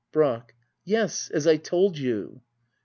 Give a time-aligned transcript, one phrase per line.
[0.11, 0.55] Brack.
[0.83, 2.41] Yes— as I told you.